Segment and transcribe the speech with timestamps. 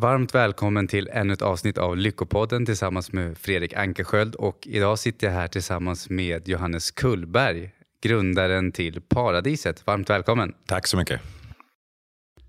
[0.00, 5.26] Varmt välkommen till ännu ett avsnitt av Lyckopodden tillsammans med Fredrik Ankersköld och idag sitter
[5.26, 7.70] jag här tillsammans med Johannes Kullberg,
[8.02, 9.86] grundaren till Paradiset.
[9.86, 10.54] Varmt välkommen.
[10.66, 11.20] Tack så mycket.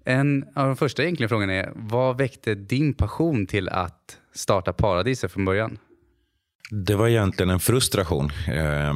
[0.05, 5.31] En av de första egentligen frågorna är, vad väckte din passion till att starta Paradiset
[5.31, 5.77] från början?
[6.69, 8.93] Det var egentligen en frustration eh,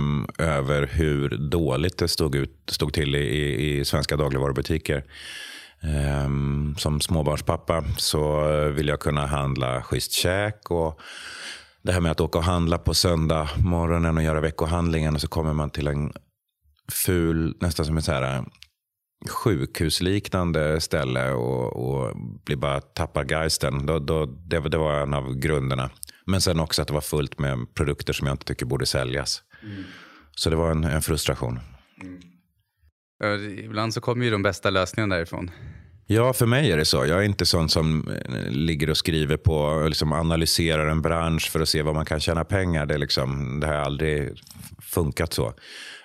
[0.47, 5.03] över hur dåligt det stod, ut, stod till i, i svenska dagligvarubutiker.
[5.83, 6.29] Eh,
[6.77, 10.71] som småbarnspappa så vill jag kunna handla schysst käk.
[10.71, 10.99] Och
[11.81, 15.27] det här med att åka och handla på söndag morgonen och göra veckohandlingen och så
[15.27, 16.13] kommer man till en
[16.91, 18.45] ful, nästan som en så här
[19.29, 23.85] sjukhusliknande ställe och, och blir bara tappar geisten.
[23.85, 25.89] Då, då, det, det var en av grunderna.
[26.25, 29.43] Men sen också att det var fullt med produkter som jag inte tycker borde säljas.
[29.63, 29.83] Mm.
[30.35, 31.59] Så det var en, en frustration.
[32.01, 32.21] Mm.
[33.57, 35.51] Ibland så kommer ju de bästa lösningarna därifrån.
[36.07, 37.05] Ja, för mig är det så.
[37.05, 41.51] Jag är inte sån som eh, ligger och skriver på och liksom analyserar en bransch
[41.51, 42.85] för att se vad man kan tjäna pengar.
[42.85, 44.29] Det, liksom, det har aldrig
[44.81, 45.53] funkat så.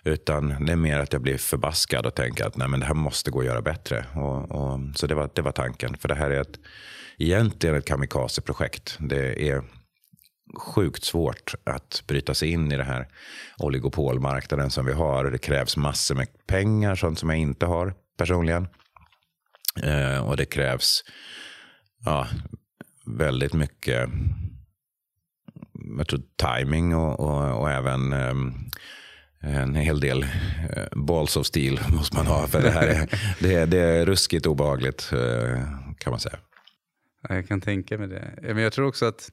[0.05, 2.95] Utan det är mer att jag blir förbaskad och tänker att Nej, men det här
[2.95, 4.07] måste gå att göra bättre.
[4.15, 5.97] Och, och, så det var, det var tanken.
[5.97, 6.59] För det här är ett,
[7.19, 8.97] egentligen ett kamikazeprojekt.
[8.99, 9.63] Det är
[10.55, 13.09] sjukt svårt att bryta sig in i den här
[13.59, 15.25] oligopolmarknaden som vi har.
[15.25, 18.69] Det krävs massor med pengar, sånt som jag inte har personligen.
[19.83, 21.05] Eh, och det krävs
[22.05, 22.27] ja,
[23.05, 24.09] väldigt mycket
[25.99, 28.35] jag tror, timing och, och, och även eh,
[29.43, 32.47] en hel del eh, balls of steel måste man ha.
[32.47, 33.09] För det här är,
[33.41, 35.63] det är, det är ruskigt obehagligt eh,
[35.99, 36.39] kan man säga.
[37.29, 38.35] Jag kan tänka mig det.
[38.43, 39.31] Men jag tror också att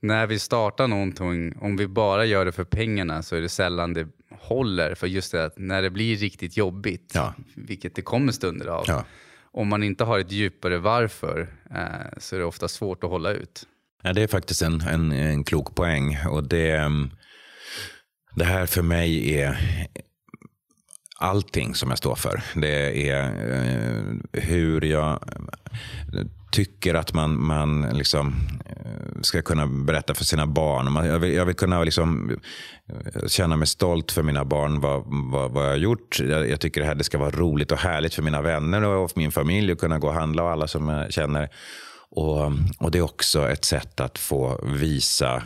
[0.00, 3.92] när vi startar någonting, om vi bara gör det för pengarna så är det sällan
[3.92, 4.94] det håller.
[4.94, 7.34] För just det att när det blir riktigt jobbigt, ja.
[7.54, 9.04] vilket det kommer stunder av, ja.
[9.52, 13.30] om man inte har ett djupare varför eh, så är det ofta svårt att hålla
[13.30, 13.66] ut.
[14.02, 16.18] Ja, det är faktiskt en, en, en klok poäng.
[16.28, 17.10] Och det, mm,
[18.34, 19.58] det här för mig är
[21.20, 22.42] allting som jag står för.
[22.54, 25.20] Det är eh, hur jag
[26.50, 28.34] tycker att man, man liksom
[28.66, 31.06] eh, ska kunna berätta för sina barn.
[31.06, 32.30] Jag vill, jag vill kunna liksom
[32.88, 36.20] eh, känna mig stolt för mina barn, vad, vad, vad jag har gjort.
[36.20, 39.10] Jag, jag, tycker det här det ska vara roligt och härligt för mina vänner och
[39.10, 41.48] för min familj att kunna gå och handla och alla som jag känner.
[42.10, 45.42] Och, och det är också ett sätt att få visa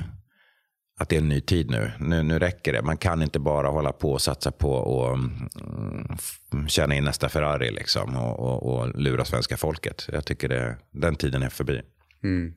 [1.02, 1.90] att det är en ny tid nu.
[1.98, 2.22] nu.
[2.22, 2.82] Nu räcker det.
[2.82, 5.14] Man kan inte bara hålla på och satsa på och
[6.52, 10.08] mm, tjäna in nästa Ferrari liksom, och, och, och, lura svenska folket.
[10.12, 11.82] Jag tycker det, den tiden är förbi.
[12.24, 12.54] Mm.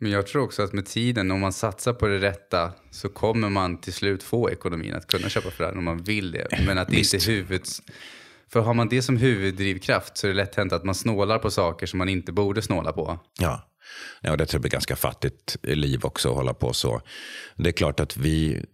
[0.00, 3.48] Men jag tror också att med tiden, om man satsar på det rätta, så kommer
[3.48, 6.48] man till slut få ekonomin att kunna köpa Ferrari om man vill det.
[6.66, 7.82] Men att det inte är huvuds...
[8.52, 11.50] För har man det som huvuddrivkraft så är det lätt hänt att man snålar på
[11.50, 13.18] saker som man inte borde snåla på.
[13.40, 13.68] Ja.
[14.20, 17.00] Ja, det tror jag blir ganska fattigt liv också att hålla på så.
[17.56, 18.64] Det är klart att vi,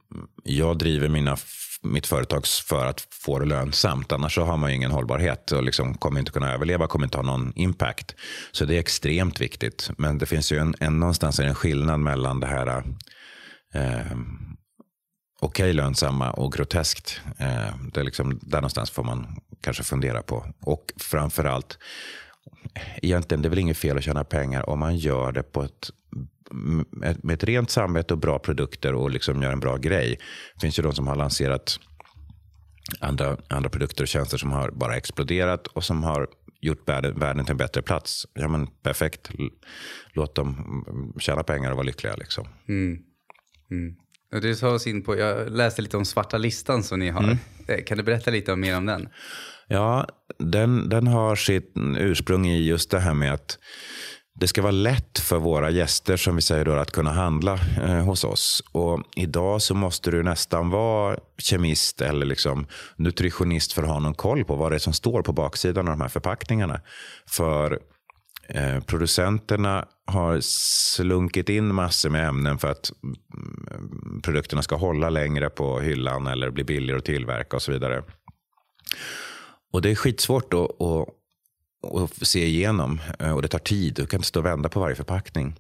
[0.45, 1.37] jag driver mina,
[1.83, 4.13] mitt företag för att få det lönsamt.
[4.13, 7.19] Annars så har man ju ingen hållbarhet och liksom kommer inte kunna överleva, kommer inte
[7.19, 8.15] ha någon impact.
[8.53, 9.91] Så det är extremt viktigt.
[9.99, 12.67] Men det finns ju en, en någonstans en skillnad mellan det här
[13.75, 14.17] eh,
[15.41, 17.21] okej okay, lönsamma och groteskt.
[17.39, 20.47] Eh, det är liksom, där någonstans får man kanske fundera på.
[20.61, 21.79] Och framförallt
[23.03, 25.91] egentligen det är väl inget fel att tjäna pengar om man gör det på ett
[27.23, 30.19] med ett rent samvete och bra produkter och liksom gör en bra grej.
[30.55, 31.79] Det finns ju de som har lanserat
[33.01, 36.29] andra, andra produkter och tjänster som har bara exploderat och som har
[36.61, 38.27] gjort världen, världen till en bättre plats.
[38.35, 39.31] Ja, men perfekt.
[40.13, 42.17] Låt dem tjäna pengar och vara lyckliga.
[42.17, 42.49] Liksom.
[42.69, 42.99] Mm.
[43.71, 43.95] Mm.
[44.43, 47.23] Du sa oss in på, jag läste lite om svarta listan som ni har.
[47.23, 47.39] Mm.
[47.67, 49.09] Eh, kan du berätta lite mer om den?
[49.69, 50.07] Ja,
[50.39, 53.59] den, den har sitt ursprung i just det här med att
[54.41, 58.05] det ska vara lätt för våra gäster som vi säger då, att kunna handla eh,
[58.05, 58.63] hos oss.
[58.73, 62.67] Och idag så måste du nästan vara kemist eller liksom
[62.97, 65.95] nutritionist för att ha någon koll på vad det är som står på baksidan av
[65.95, 66.81] de här förpackningarna.
[67.27, 67.79] För
[68.49, 70.39] eh, producenterna har
[70.97, 76.51] slunkit in massor med ämnen för att mm, produkterna ska hålla längre på hyllan eller
[76.51, 78.03] bli billigare att tillverka och så vidare.
[79.75, 81.09] Och det är skitsvårt att, att,
[82.03, 83.95] att se igenom eh, och det tar tid.
[83.95, 85.55] Du kan inte stå och vända på varje förpackning.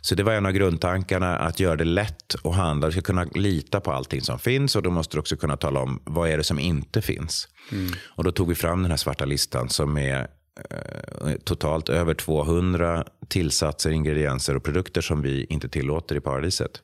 [0.00, 2.86] Så det var en av grundtankarna, att göra det lätt att handla.
[2.86, 5.80] Du ska kunna lita på allting som finns och då måste du också kunna tala
[5.80, 7.48] om vad är det som inte finns.
[7.72, 7.92] Mm.
[8.04, 10.26] Och då tog vi fram den här svarta listan som är
[10.70, 16.82] eh, totalt över 200 tillsatser, ingredienser och produkter som vi inte tillåter i paradiset.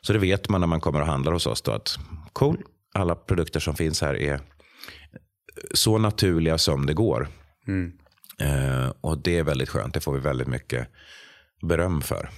[0.00, 1.98] Så det vet man när man kommer och handlar hos oss då att
[2.32, 2.58] cool,
[2.94, 4.40] alla produkter som finns här är
[5.74, 7.28] så naturliga som det går.
[7.66, 7.92] Mm.
[8.40, 9.94] Eh, och det är väldigt skönt.
[9.94, 10.88] Det får vi väldigt mycket
[11.62, 12.28] beröm för.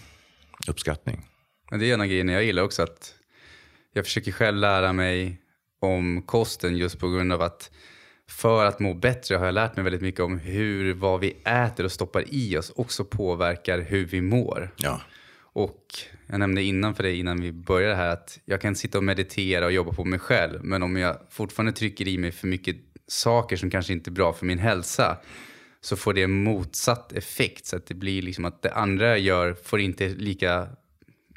[0.68, 1.26] Uppskattning.
[1.70, 2.82] Men det är en av grejerna jag gillar också.
[2.82, 3.14] att
[3.94, 5.40] Jag försöker själv lära mig
[5.80, 7.70] om kosten just på grund av att
[8.28, 11.84] för att må bättre har jag lärt mig väldigt mycket om hur vad vi äter
[11.84, 14.70] och stoppar i oss också påverkar hur vi mår.
[14.76, 15.00] Ja.
[15.54, 15.86] Och
[16.26, 19.66] jag nämnde innan för dig, innan vi började här, att jag kan sitta och meditera
[19.66, 20.64] och jobba på mig själv.
[20.64, 22.76] Men om jag fortfarande trycker i mig för mycket
[23.08, 25.18] saker som kanske inte är bra för min hälsa
[25.80, 27.66] så får det motsatt effekt.
[27.66, 30.68] Så att det blir liksom att det andra jag gör får inte lika,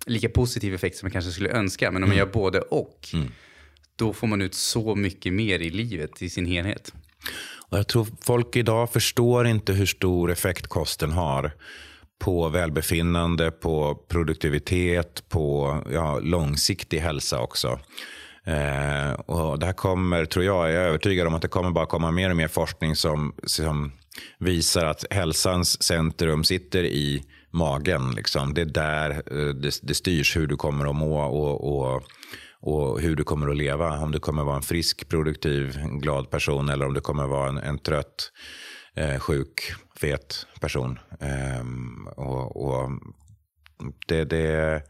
[0.06, 1.92] lika positiv effekt som jag kanske skulle önska.
[1.92, 3.08] Men om jag gör både och,
[3.96, 6.94] då får man ut så mycket mer i livet i sin helhet.
[7.70, 11.52] Och jag tror folk idag förstår inte hur stor effekt kosten har
[12.20, 17.80] på välbefinnande, på produktivitet, på ja, långsiktig hälsa också.
[18.46, 21.86] Eh, och det här kommer, tror jag, jag är övertygad om att det kommer bara
[21.86, 23.92] komma mer och mer forskning som, som
[24.38, 28.12] visar att hälsans centrum sitter i magen.
[28.16, 28.54] Liksom.
[28.54, 32.04] Det är där eh, det, det styrs hur du kommer att må och, och,
[32.62, 34.00] och hur du kommer att leva.
[34.00, 37.30] Om du kommer att vara en frisk, produktiv, glad person eller om du kommer att
[37.30, 38.32] vara en, en trött,
[38.96, 41.00] eh, sjuk, fet person.
[41.20, 41.66] Eh,
[42.16, 42.90] och, och
[44.08, 44.82] det, det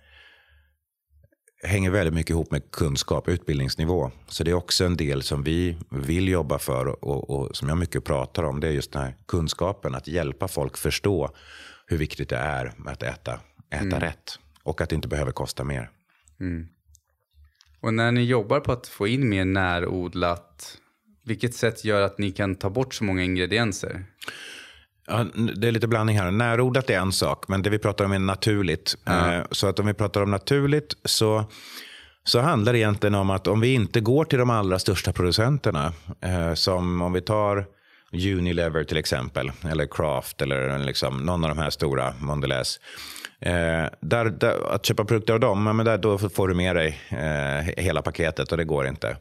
[1.65, 4.12] hänger väldigt mycket ihop med kunskap, utbildningsnivå.
[4.27, 7.77] Så det är också en del som vi vill jobba för och, och, som jag
[7.77, 8.59] mycket pratar om.
[8.59, 11.29] Det är just den här kunskapen, att hjälpa folk förstå
[11.88, 13.39] hur viktigt det är att äta,
[13.69, 14.39] äta rätt.
[14.63, 15.89] Och att det inte behöver kosta mer.
[17.81, 20.77] Och när ni jobbar på att få in mer närodlat,
[21.23, 24.06] vilket sätt gör att ni kan ta bort så många ingredienser?
[25.07, 25.25] Ja,
[25.56, 26.31] det är lite blandning här.
[26.31, 28.96] Närodlat är en sak, men det vi pratar om är naturligt.
[29.07, 31.46] Eh, Så att om vi pratar om naturligt så,
[32.24, 35.94] så handlar det egentligen om att om vi inte går till de allra största producenterna,
[36.22, 37.66] eh, som om vi tar
[38.13, 42.80] Unilever till exempel, eller Kraft eller liksom någon av de här stora, Mondelez.
[43.40, 46.75] Eh, där, där, att köpa produkter av dem, ja, men där, då får du med
[46.75, 49.18] dig eh, hela paketet och det går inte.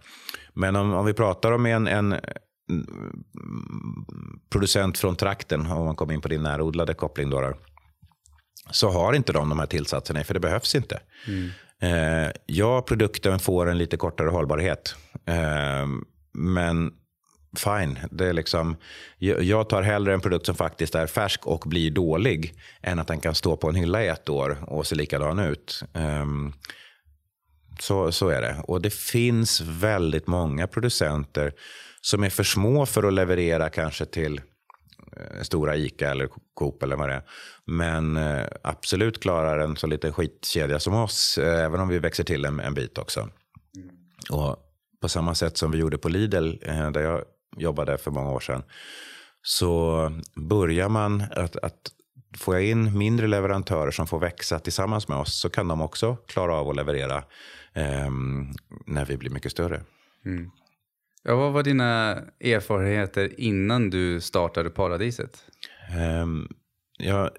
[0.55, 2.15] Men om, om vi pratar om en, en
[4.51, 7.55] producent från trakten, om man kommer in på din närodlade koppling, då, då,
[8.71, 11.01] så har inte de de här tillsatserna för det behövs inte.
[11.83, 14.97] Eh, ja, produkten får en lite kortare hållbarhet.
[15.27, 15.87] Eh,
[16.33, 16.93] men
[17.57, 18.77] fine, det är liksom,
[19.19, 23.09] jag, jag tar hellre en produkt som faktiskt är färsk och blir dålig än att
[23.09, 25.83] den kan stå på en hylla i ett år och se likadan ut.
[25.95, 26.27] Eh,
[27.81, 28.57] så, så är det.
[28.65, 31.53] Och det finns väldigt många producenter
[32.05, 34.41] som är för små för att leverera kanske till
[35.17, 37.23] eh, stora ICA eller Coop eller vad det är.
[37.65, 42.25] Men eh, absolut klarar en så liten skitkedja som oss, eh, även om vi växer
[42.25, 43.29] till en, en bit också.
[44.31, 44.57] Och
[45.01, 46.53] på samma sätt som vi gjorde på Lidl,
[46.93, 47.25] där jag
[47.57, 48.63] jobbade för många år sedan,
[49.43, 51.91] så börjar man att, att
[52.37, 56.17] Får jag in mindre leverantörer som får växa tillsammans med oss så kan de också
[56.17, 57.17] klara av att leverera
[57.73, 58.11] eh,
[58.87, 59.83] när vi blir mycket större.
[61.27, 65.45] Ja, vad var dina erfarenheter innan du startade Paradiset?
[66.23, 66.49] Um,
[66.99, 67.31] ja,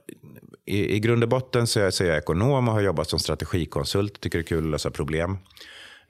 [0.66, 3.10] i, I grund och botten så är, jag, så är jag ekonom och har jobbat
[3.10, 4.20] som strategikonsult.
[4.20, 5.38] Tycker det är kul att lösa problem.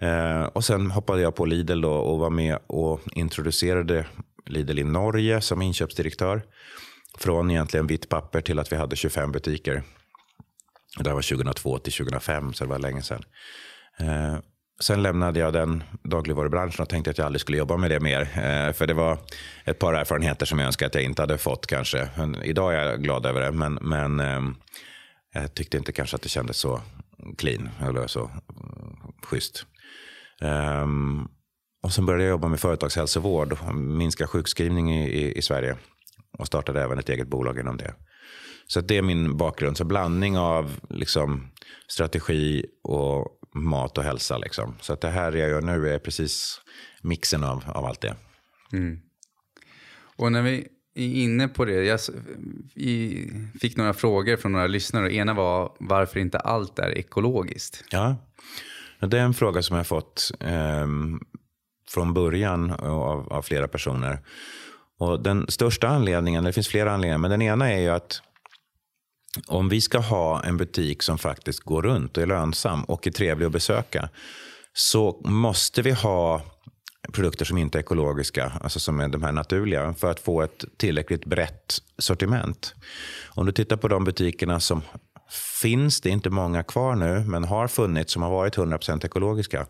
[0.03, 4.05] Uh, och sen hoppade jag på Lidl då och var med och introducerade
[4.45, 6.43] Lidl i Norge som inköpsdirektör.
[7.17, 9.83] Från egentligen vitt papper till att vi hade 25 butiker.
[10.97, 13.23] Det här var 2002 till 2005, så det var länge sedan.
[14.01, 14.39] Uh,
[14.79, 18.21] sen lämnade jag den dagligvarubranschen och tänkte att jag aldrig skulle jobba med det mer.
[18.21, 19.17] Eh, för det var
[19.65, 22.09] ett par erfarenheter som jag önskar att jag inte hade fått kanske.
[22.17, 24.41] Men idag är jag glad över det, men, men eh,
[25.33, 26.81] jag tyckte inte kanske att det kändes så
[27.37, 29.65] clean eller så eh, schysst.
[30.41, 31.27] Um,
[31.83, 35.75] och sen började jag jobba med företagshälsovård och minska sjukskrivning i, i, i Sverige.
[36.37, 37.93] Och startade även ett eget bolag inom det.
[38.67, 39.77] Så det är min bakgrund.
[39.77, 41.51] Så blandning av liksom,
[41.87, 44.37] strategi och mat och hälsa.
[44.37, 44.75] Liksom.
[44.81, 46.61] Så att det här jag gör nu är precis
[47.01, 48.15] mixen av, av allt det.
[50.17, 51.99] Och när vi är inne på det, jag
[53.61, 55.13] fick några frågor från några lyssnare.
[55.13, 57.83] Ena var varför inte allt är ekologiskt?
[57.91, 58.15] Ja,
[59.01, 61.19] och det är en fråga som jag har fått ehm,
[61.89, 64.19] från början av, av flera personer.
[64.99, 68.21] Och den största anledningen, det finns flera anledningar, men den ena är ju att
[69.47, 73.11] om vi ska ha en butik som faktiskt går runt och är lönsam och är
[73.11, 74.09] trevlig att besöka
[74.73, 76.41] så måste vi ha
[77.13, 80.65] produkter som inte är ekologiska, alltså som är de här naturliga, för att få ett
[80.77, 82.73] tillräckligt brett sortiment.
[83.27, 84.81] Om du tittar på de butikerna som
[85.61, 89.65] finns, det är inte många kvar nu, men har funnits som har varit 100% ekologiska,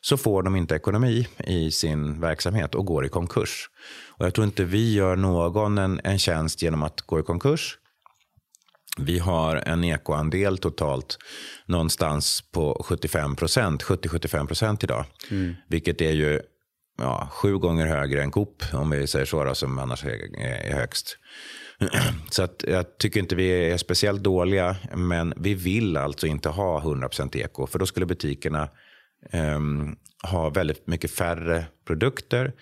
[0.00, 3.70] så får de inte ekonomi i sin verksamhet och går i konkurs.
[4.08, 7.78] Och jag tror inte vi gör någon en, en tjänst genom att gå i konkurs.
[8.98, 11.18] Vi har en ekoandel totalt
[11.66, 15.04] någonstans på 75 procent, 70-75 procent idag.
[15.30, 15.54] Mm.
[15.68, 16.40] Vilket är ju
[16.98, 20.74] ja, sju gånger högre än Coop, om vi säger så, då, som annars är, är
[20.74, 21.18] högst.
[22.30, 26.80] Så att jag tycker inte vi är speciellt dåliga, men vi vill alltså inte ha
[26.80, 28.68] 100% eko, för då skulle butikerna
[29.32, 32.52] um, ha väldigt mycket färre produkter.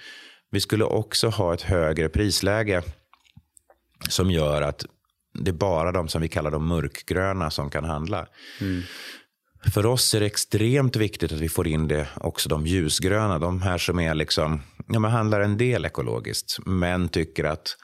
[0.50, 2.83] Vi skulle också ha ett högre prisläge
[4.09, 4.87] som gör att
[5.38, 8.26] det är bara de som vi kallar de mörkgröna som kan handla.
[8.61, 8.83] Mm.
[9.75, 13.38] För oss är det extremt viktigt att vi får in det också de ljusgröna.
[13.38, 17.76] De här som är liksom, ja, man handlar en del ekologiskt, men tycker att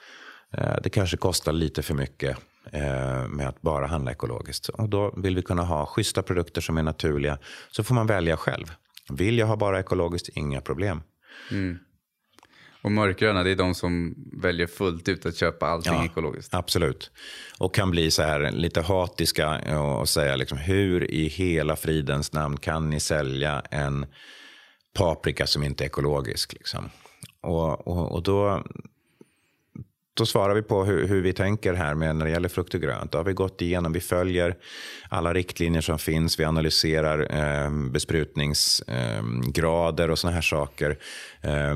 [0.57, 2.37] eh, det kanske kostar lite för mycket
[2.71, 4.69] eh, med att bara handla ekologiskt.
[4.69, 7.37] Och då vill vi kunna ha schyssta produkter som är naturliga.
[7.71, 8.71] Så får man välja själv.
[9.09, 11.01] Vill jag ha bara ekologiskt, inga problem.
[11.51, 11.79] Mm.
[12.83, 16.53] Och mörkgröna, det är de som väljer fullt ut att köpa allting ja, ekologiskt.
[16.53, 17.11] Absolut.
[17.57, 22.57] Och kan bli så här lite hatiska och säga liksom, hur i hela fridens namn
[22.57, 24.05] kan ni sälja en
[24.93, 26.53] paprika som inte är ekologisk?
[26.53, 26.89] Liksom?
[27.41, 28.63] Och, och, och då,
[30.13, 32.81] då svarar vi på hur, hur, vi tänker här med när det gäller frukt och
[32.81, 33.11] grönt.
[33.11, 34.55] Då har vi gått igenom, vi följer
[35.09, 36.39] alla riktlinjer som finns.
[36.39, 40.97] Vi analyserar eh, besprutningsgrader eh, och såna här saker.
[41.41, 41.75] Eh,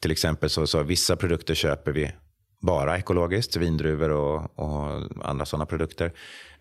[0.00, 2.12] till exempel så, så vissa produkter köper vi
[2.60, 6.12] bara ekologiskt, vindruvor och, och andra sådana produkter.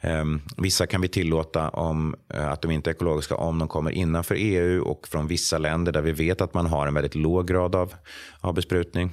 [0.04, 3.92] Um, vissa kan vi tillåta om, uh, att de inte är ekologiska om de kommer
[3.92, 7.48] innanför EU och från vissa länder där vi vet att man har en väldigt låg
[7.48, 7.94] grad av,
[8.40, 9.12] av besprutning.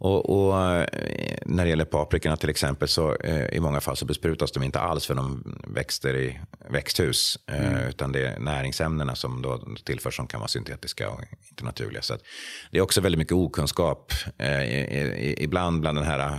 [0.00, 0.86] Och, och, eh,
[1.46, 4.80] när det gäller paprikorna till exempel så eh, i många fall så besprutas de inte
[4.80, 6.40] alls för de växter i
[6.70, 7.38] växthus.
[7.46, 7.88] Eh, mm.
[7.88, 12.02] Utan det är näringsämnena som då tillförs som kan vara syntetiska och inte naturliga.
[12.02, 12.14] Så
[12.70, 14.12] det är också väldigt mycket okunskap.
[15.36, 16.38] Ibland bland den här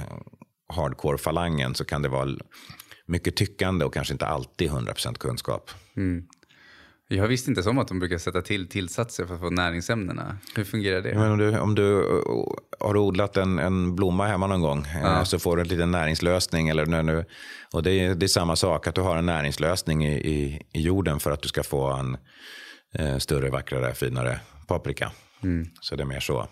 [0.73, 2.29] hardcore-falangen så kan det vara
[3.05, 5.71] mycket tyckande och kanske inte alltid 100% kunskap.
[5.97, 6.25] Mm.
[7.11, 10.37] Jag visste inte om att de brukar sätta till tillsatser för att få näringsämnena.
[10.55, 11.15] Hur fungerar det?
[11.15, 12.03] Men om, du, om du
[12.79, 15.25] har odlat en, en blomma hemma någon gång eh, ja.
[15.25, 16.69] så får du en liten näringslösning.
[16.69, 17.25] Eller nu,
[17.73, 20.81] och det är, det är samma sak, att du har en näringslösning i, i, i
[20.81, 22.17] jorden för att du ska få en
[22.93, 25.11] eh, större, vackrare, finare paprika.
[25.43, 25.67] Mm.
[25.81, 26.47] Så det är mer så.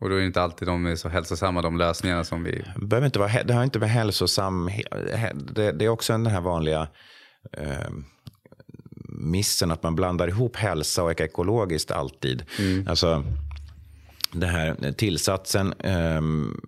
[0.00, 2.64] Och då är det inte alltid de är så hälsosamma, de lösningarna som vi...
[2.76, 4.70] Det, behöver inte vara, det har inte med hälsosam...
[5.34, 6.88] Det, det är också den här vanliga...
[7.52, 7.90] Eh,
[9.30, 12.44] missen att man blandar ihop hälsa och ekologiskt alltid.
[12.58, 12.88] Mm.
[12.88, 13.24] Alltså,
[14.32, 15.74] det här tillsatsen.
[15.84, 16.60] Um,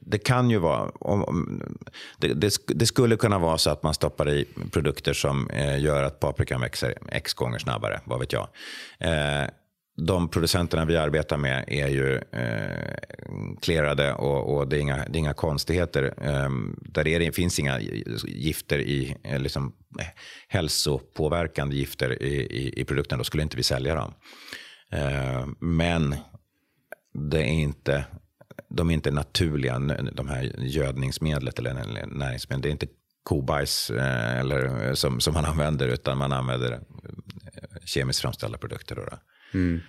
[0.00, 1.62] det kan ju vara, om,
[2.18, 6.02] det, det, det, skulle kunna vara så att man stoppar i produkter som eh, gör
[6.02, 8.48] att paprikan växer x gånger snabbare, vad vet jag.
[8.98, 9.48] Eh,
[9.96, 15.18] de producenterna vi arbetar med är ju eh, och, och det, är inga, det är
[15.18, 16.14] inga konstigheter.
[16.22, 17.80] Eh, där är det finns inga
[18.26, 19.72] gifter i, eh, liksom,
[20.48, 23.18] hälsopåverkande gifter i, i, i produkten.
[23.18, 24.14] Då skulle inte vi sälja dem.
[24.92, 26.14] Eh, men
[27.30, 28.04] det är inte,
[28.68, 29.78] de är inte naturliga,
[30.12, 31.74] de här gödningsmedlet eller
[32.06, 32.62] näringsmedel.
[32.62, 32.86] Det är inte
[33.22, 36.80] kobajs eh, eller, som, som man använder utan man använder
[37.84, 38.96] kemiskt framställda produkter.
[38.96, 39.02] Då.
[39.58, 39.80] Mm.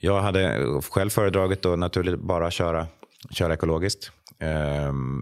[0.00, 2.86] Jag hade själv föredragit att naturligt bara köra,
[3.30, 4.12] köra ekologiskt.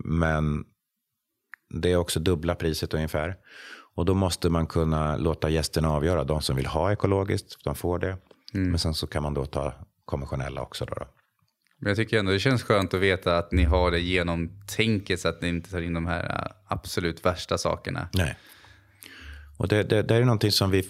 [0.05, 0.65] Men
[1.71, 3.37] det är också dubbla priset ungefär.
[3.97, 6.25] Och då måste man kunna låta gästerna avgöra.
[6.25, 8.17] De som vill ha ekologiskt, de får det.
[8.55, 8.71] Mm.
[8.71, 9.75] Men sen så kan man då ta
[10.05, 10.85] konventionella också.
[10.85, 11.07] Då, då.
[11.79, 15.29] Men jag tycker ändå det känns skönt att veta att ni har det genomtänket så
[15.29, 18.09] att ni inte tar in de här äh, absolut värsta sakerna.
[18.13, 18.37] Nej.
[19.59, 20.89] Och det, det, det är någonting som vi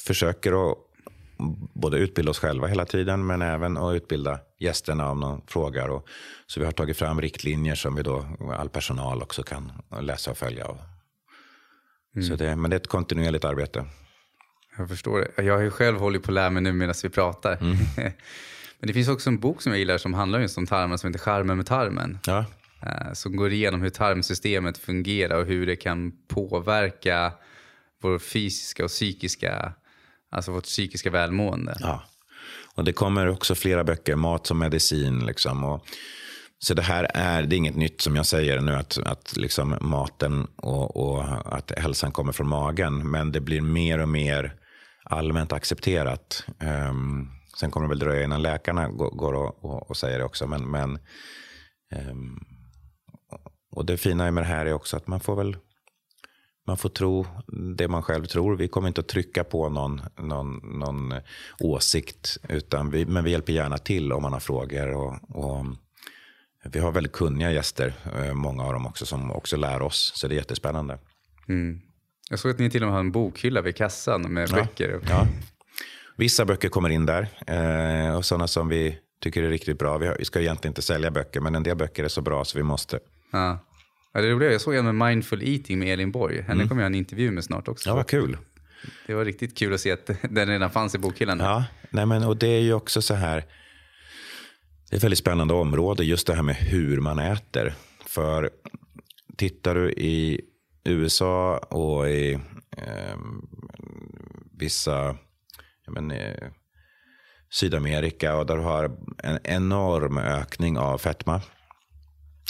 [0.00, 0.78] försöker att
[1.74, 5.88] både utbilda oss själva hela tiden men även att utbilda gästerna om någon frågar.
[5.88, 6.08] Och,
[6.46, 8.26] så vi har tagit fram riktlinjer som vi då,
[8.58, 10.78] all personal också kan läsa och följa av.
[12.16, 12.28] Mm.
[12.28, 13.84] Så det, men det är ett kontinuerligt arbete.
[14.78, 15.42] Jag förstår det.
[15.42, 17.56] Jag har ju själv hållit på att lära mig nu medan vi pratar.
[17.60, 17.76] Mm.
[18.78, 21.08] men det finns också en bok som jag gillar som handlar just om tarmen som
[21.08, 22.18] heter Charmen med tarmen.
[22.26, 22.44] Ja.
[22.82, 27.32] Eh, som går igenom hur tarmsystemet fungerar och hur det kan påverka
[28.02, 29.72] vår fysiska och psykiska
[30.32, 31.76] Alltså vårt psykiska välmående.
[31.80, 32.02] Ja.
[32.74, 35.26] Och det kommer också flera böcker, Mat som medicin.
[35.26, 35.86] Liksom, och,
[36.64, 39.76] så det här är, det är inget nytt som jag säger nu, att, att liksom
[39.80, 41.24] maten och, och
[41.56, 43.10] att hälsan kommer från magen.
[43.10, 44.56] Men det blir mer och mer
[45.04, 46.44] allmänt accepterat.
[46.88, 50.24] Um, sen kommer det väl dröja innan läkarna går, går och, och, och, säger det
[50.24, 50.46] också.
[50.46, 50.98] Men, men
[52.10, 52.44] um,
[53.72, 55.56] och det fina med det här är också att man får väl
[56.66, 57.26] man får tro
[57.76, 58.56] det man själv tror.
[58.56, 61.14] Vi kommer inte att trycka på någon, någon, någon
[61.60, 62.38] åsikt.
[62.48, 64.92] Utan vi, men vi hjälper gärna till om man har frågor.
[64.92, 65.66] Och, och
[66.62, 70.12] vi har väldigt kunniga gäster, eh, många av dem också, som också lär oss.
[70.14, 70.98] Så det är jättespännande.
[71.48, 71.80] Mm.
[72.30, 75.00] Jag såg att ni till och med har en bokhylla vid kassan med Ja, böcker.
[75.08, 75.26] Ja.
[76.16, 77.28] Vissa böcker kommer in där.
[77.46, 79.98] Eh, och sådana som vi tycker är riktigt bra.
[79.98, 82.44] Vi, har, vi ska egentligen inte sälja böcker, men en del böcker är så bra
[82.44, 82.98] så vi måste.
[83.32, 83.58] Ja.
[84.14, 86.40] Ja, det roliga, jag såg en med Mindful Eating med Elin Borg.
[86.42, 87.88] Henne kommer jag ha en intervju med snart också.
[87.88, 87.92] Mm.
[87.92, 88.38] Ja, vad kul.
[89.06, 91.38] Det var riktigt kul att se att den redan fanns i bokhyllan.
[91.40, 93.44] Ja, nej men, och det är ju också så här.
[94.92, 97.74] Det är ett väldigt spännande område, just det här med hur man äter.
[98.06, 98.50] För
[99.36, 100.40] tittar du i
[100.84, 102.32] USA och i
[102.76, 103.16] eh,
[104.58, 105.16] vissa
[105.84, 106.48] jag men, eh,
[107.50, 111.40] Sydamerika och där du har en enorm ökning av fetma,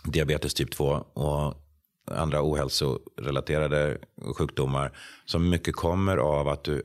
[0.04, 1.54] diabetes typ 2 och
[2.10, 3.98] andra ohälsorelaterade
[4.38, 4.92] sjukdomar
[5.24, 6.82] som mycket kommer av att du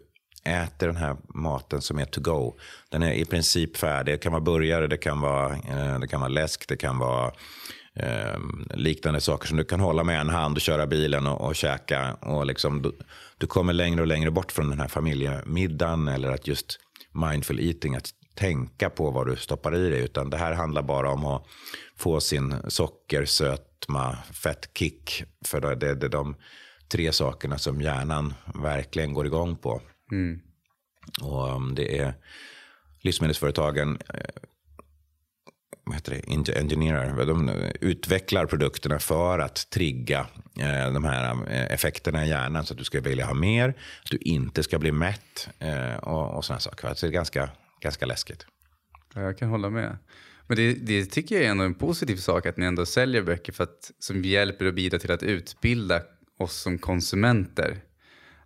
[0.47, 2.57] äter den här maten som är to go.
[2.89, 4.13] Den är i princip färdig.
[4.13, 7.31] Det kan vara burgare, det kan vara, eh, det kan vara läsk, det kan vara
[7.95, 8.39] eh,
[8.73, 12.13] liknande saker som du kan hålla med en hand och köra bilen och, och käka.
[12.13, 12.91] Och liksom, du,
[13.37, 16.79] du kommer längre och längre bort från den här familjemiddagen eller att just
[17.11, 20.01] mindful eating, att tänka på vad du stoppar i dig.
[20.01, 21.45] Utan det här handlar bara om att
[21.97, 25.23] få sin socker, sötma, fettkick.
[25.45, 26.35] För det, det, det är de
[26.91, 29.81] tre sakerna som hjärnan verkligen går igång på.
[31.21, 32.13] Och um, det är
[33.01, 34.43] livsmedelsföretagen eh,
[35.87, 37.49] vad heter det, engineerar, de
[37.81, 40.19] utvecklar produkterna för att trigga
[40.59, 43.69] eh, de här eh, effekterna i hjärnan så att du ska vilja ha mer,
[44.03, 46.93] att du inte ska bli mätt eh, och, och sådana saker.
[46.93, 47.49] Så det är ganska,
[47.81, 48.45] ganska läskigt.
[49.13, 49.97] Ja, jag kan hålla med.
[50.47, 53.53] Men det, det tycker jag är ändå en positiv sak att ni ändå säljer böcker
[53.53, 56.01] för att, som hjälper och bidrar till att utbilda
[56.37, 57.77] oss som konsumenter.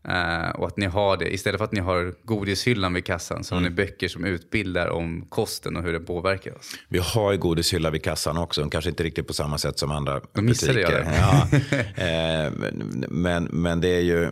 [0.07, 3.55] Eh, och att ni har det, istället för att ni har godishyllan vid kassan så
[3.55, 6.75] har ni böcker som utbildar om kosten och hur den påverkar oss.
[6.89, 10.21] Vi har ju godishylla vid kassan också, kanske inte riktigt på samma sätt som andra
[10.33, 11.11] Då missade jag butiker.
[11.11, 11.17] det.
[11.17, 11.47] Ja.
[12.01, 12.51] Eh,
[13.09, 14.29] men, men det är ju...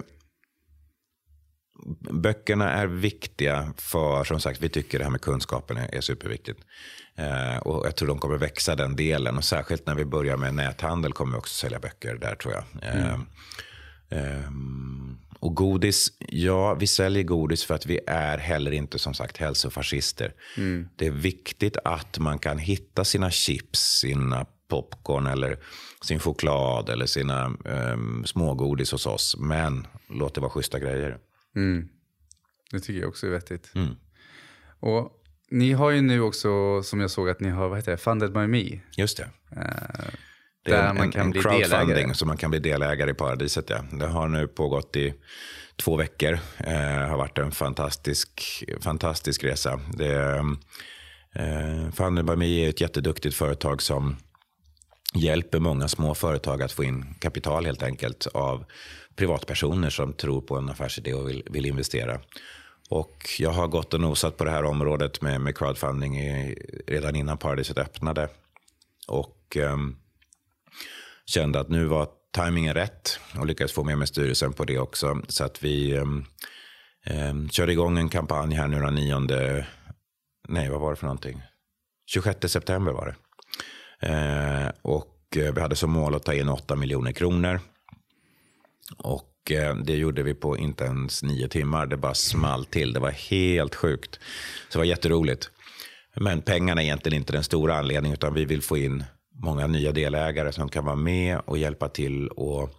[2.11, 6.59] Böckerna är viktiga för, som sagt, vi tycker det här med kunskapen är, är superviktigt.
[7.15, 9.37] Eh, och jag tror de kommer växa den delen.
[9.37, 12.63] Och särskilt när vi börjar med näthandel kommer vi också sälja böcker där tror jag.
[12.83, 13.13] Eh,
[14.09, 19.37] ehm, och godis, ja vi säljer godis för att vi är heller inte som sagt
[19.37, 20.33] hälsofascister.
[20.95, 25.57] Det är viktigt att man kan hitta sina chips, sina popcorn eller
[26.01, 29.35] sin choklad eller sina um, smågodis hos oss.
[29.39, 31.17] Men låt det vara schyssta grejer.
[32.71, 33.71] Det tycker jag också är vettigt.
[33.75, 33.95] Mm.
[34.79, 35.11] Och
[35.51, 38.33] ni har ju nu också, som jag såg att ni har, vad heter det, Funded
[38.33, 38.79] by Me.
[38.97, 39.29] Just det.
[39.49, 40.18] Det
[40.69, 42.13] där man kan en bli crowdfunding delägare.
[42.13, 43.69] så man kan bli delägare i Paradiset.
[43.69, 43.83] Ja.
[43.91, 45.13] Det har nu pågått i
[45.75, 46.39] två veckor.
[46.57, 49.79] Eh, har varit en fantastisk, fantastisk resa.
[49.93, 50.43] Det,
[51.35, 54.15] eh, by Me är ett jätteduktigt företag som
[55.13, 58.65] hjälper många små företag att få in kapital helt enkelt av
[59.15, 62.19] privatpersoner som tror på en affärsidé och vill, vill investera.
[62.89, 66.55] Och jag har gått och nosat på det här området med, med crowdfunding i,
[66.87, 68.29] redan innan Paradiset öppnade.
[69.07, 69.95] Och ehm,
[71.29, 75.21] kände att nu var tajmingen rätt och lyckades få med mig styrelsen på det också.
[75.27, 76.25] Så att vi um,
[77.09, 79.65] um, körde igång en kampanj här nu den 9,
[80.47, 81.41] nej vad var det för någonting?
[82.05, 83.15] 26 september var det.
[84.01, 87.59] Eh, och eh, vi hade som mål att ta in 8 miljoner kronor.
[88.97, 91.85] Och eh, det gjorde vi på inte ens nio timmar.
[91.85, 92.93] Det bara small till.
[92.93, 94.19] Det var helt sjukt.
[94.69, 95.49] Så det var jätteroligt.
[96.15, 99.03] Men pengarna är egentligen inte den stora anledningen utan vi vill få in
[99.39, 102.69] många nya delägare som kan vara med och hjälpa till och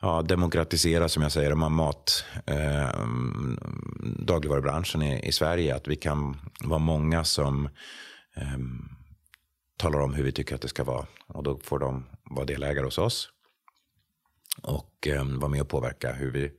[0.00, 3.06] ja, demokratisera, som jag säger, de här mat, eh,
[4.18, 5.74] dagligvarubranschen i, i Sverige.
[5.74, 7.68] Att vi kan vara många som
[8.36, 8.58] eh,
[9.76, 11.06] talar om hur vi tycker att det ska vara.
[11.26, 13.28] Och då får de vara delägare hos oss
[14.62, 16.50] och eh, vara med och påverka hur vi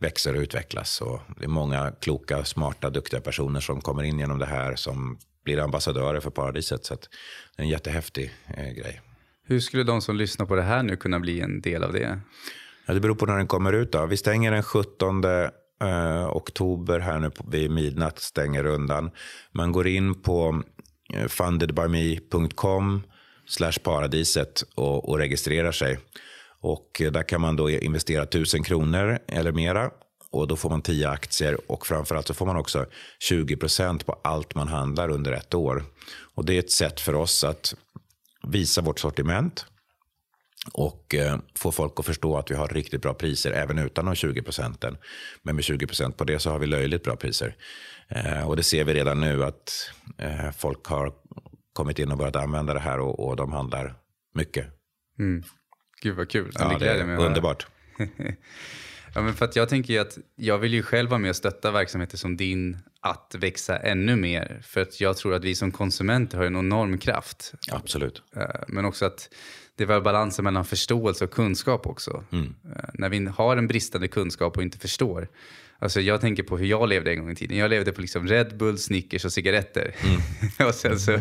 [0.00, 1.00] växer och utvecklas.
[1.00, 5.18] Och det är många kloka, smarta, duktiga personer som kommer in genom det här som
[5.44, 6.84] blir ambassadörer för Paradiset.
[6.84, 7.08] Så det
[7.56, 9.00] är en jättehäftig eh, grej.
[9.44, 12.20] Hur skulle de som lyssnar på det här nu kunna bli en del av det?
[12.86, 13.92] Ja, det beror på när den kommer ut.
[13.92, 14.06] Då.
[14.06, 18.18] Vi stänger den 17 eh, oktober här nu på, vid midnatt.
[18.18, 19.10] Stänger rundan.
[19.52, 20.62] Man går in på
[21.14, 23.02] eh, fundedbyme.com
[23.46, 25.98] slash paradiset och, och registrerar sig.
[26.60, 29.90] Och eh, där kan man då investera 1000 kronor eller mera.
[30.32, 32.86] Och då får man 10 aktier och framförallt så får man också
[33.18, 35.84] 20 procent på allt man handlar under ett år.
[36.34, 37.74] Och det är ett sätt för oss att
[38.42, 39.66] visa vårt sortiment
[40.72, 44.14] och eh, få folk att förstå att vi har riktigt bra priser även utan de
[44.14, 44.96] 20 procenten.
[45.42, 47.56] Men med 20 procent på det så har vi löjligt bra priser.
[48.08, 51.12] Eh, och det ser vi redan nu att eh, folk har
[51.72, 53.94] kommit in och börjat använda det här och, och de handlar
[54.34, 54.66] mycket.
[55.18, 55.42] Mm.
[56.02, 56.52] Gud vad kul.
[56.58, 57.66] Ja, det är underbart.
[59.14, 61.36] ja, men för att jag tänker ju att jag vill ju själv vara med och
[61.36, 64.60] stötta verksamheter som din att växa ännu mer.
[64.62, 67.52] För att jag tror att vi som konsumenter har en enorm kraft.
[67.70, 68.22] Absolut.
[68.36, 69.28] Eh, men också att
[69.76, 72.24] det var balansen mellan förståelse och kunskap också.
[72.32, 72.54] Mm.
[72.76, 75.28] Eh, när vi har en bristande kunskap och inte förstår.
[75.78, 77.58] Alltså jag tänker på hur jag levde en gång i tiden.
[77.58, 79.94] Jag levde på liksom Red Bull, Snickers och cigaretter.
[80.04, 80.20] Mm.
[80.68, 81.18] och sen så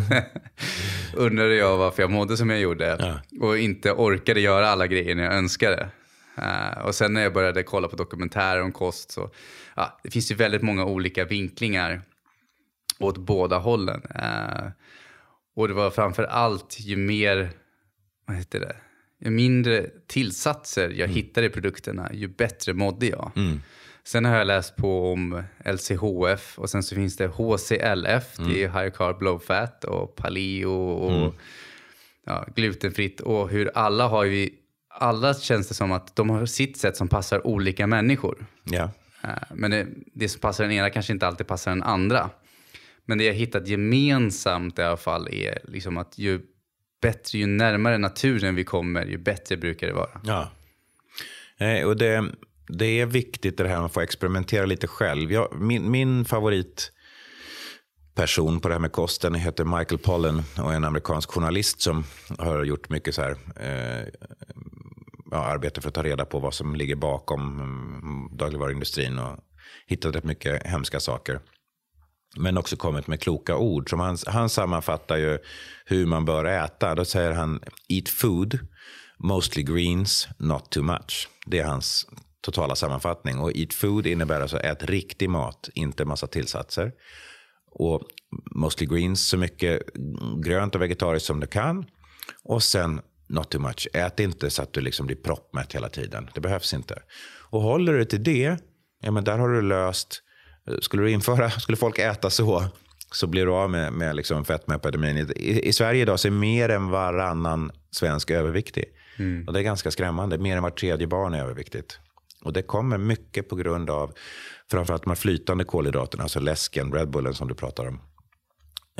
[1.14, 2.98] undrade jag varför jag mådde som jag gjorde.
[3.00, 3.48] Ja.
[3.48, 5.90] Och inte orkade göra alla grejer jag önskade.
[6.38, 9.30] Uh, och sen när jag började kolla på dokumentärer om kost så
[9.76, 12.02] ja, det finns ju väldigt många olika vinklingar
[13.00, 14.02] åt båda hållen.
[14.16, 14.70] Uh,
[15.56, 17.50] och det var framför allt ju mer
[18.30, 18.76] vad heter det?
[19.20, 21.16] Ju mindre tillsatser jag mm.
[21.16, 23.32] hittade i produkterna, ju bättre mådde jag.
[23.36, 23.62] Mm.
[24.04, 28.54] Sen har jag läst på om LCHF och sen så finns det HCLF, mm.
[28.54, 31.32] det är High Carb Low Fat och Paleo och mm.
[32.26, 34.50] ja, glutenfritt och hur alla har ju,
[35.00, 38.46] alla känns det som att de har sitt sätt som passar olika människor.
[38.64, 38.92] Ja.
[39.24, 42.30] Eh, men det, det som passar den ena kanske inte alltid passar den andra.
[43.06, 46.42] Men det jag hittat gemensamt i alla fall är liksom att ju
[47.02, 50.22] bättre, ju närmare naturen vi kommer, ju bättre brukar det vara.
[50.24, 50.52] Ja.
[51.58, 52.26] Eh, och det,
[52.68, 55.32] det är viktigt det här med att få experimentera lite själv.
[55.32, 56.92] Jag, min, min favorit
[58.16, 62.04] person på det här med kosten heter Michael Pollen och är en amerikansk journalist som
[62.38, 64.08] har gjort mycket så här, eh,
[65.32, 69.38] ja, arbete för att ta reda på vad som ligger bakom mm, dagligvaruindustrin och
[69.88, 71.40] hittat rätt mycket hemska saker.
[72.38, 73.90] Men också kommit med kloka ord.
[73.90, 75.38] Som han, han sammanfattar ju
[75.86, 76.96] hur man bör äta.
[76.96, 78.60] Då säger han eat food,
[79.18, 81.30] mostly greens, not too much.
[81.46, 82.08] Det är hans
[82.42, 83.40] totala sammanfattning.
[83.40, 86.92] Och eat food innebär alltså ät riktig mat, inte massa tillsatser.
[87.72, 88.02] Och
[88.56, 89.82] mostly greens, så mycket
[90.46, 91.86] grönt och vegetariskt som du kan.
[92.44, 93.88] Och sen not too much.
[93.94, 96.30] Ät inte så att du liksom blir proppmätt hela tiden.
[96.34, 97.02] Det behövs inte.
[97.50, 98.58] Och håller du till det,
[99.02, 100.24] ja men där har du löst
[100.80, 102.66] skulle du införa, skulle folk äta så,
[103.12, 105.18] så blir du av med, med liksom fetmaepidemin.
[105.18, 108.86] I, I Sverige idag så är mer än varannan svensk överviktig.
[109.18, 109.48] Mm.
[109.48, 110.38] Och det är ganska skrämmande.
[110.38, 112.00] Mer än var tredje barn är överviktigt.
[112.44, 114.14] Och det kommer mycket på grund av
[114.72, 118.00] framförallt de här flytande kolhydraterna, alltså läsken, Red Bullen som du pratar om.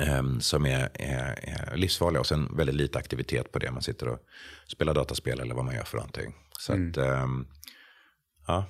[0.08, 3.72] Um, som är, är, är, livsfarliga och sen väldigt lite aktivitet på det.
[3.72, 4.20] Man sitter och
[4.68, 6.36] spelar dataspel eller vad man gör för någonting.
[6.60, 6.90] Så mm.
[6.90, 7.48] att, um,
[8.48, 8.66] ja,